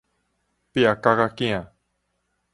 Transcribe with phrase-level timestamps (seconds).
[0.03, 0.03] 壁
[0.81, 1.67] 角仔囝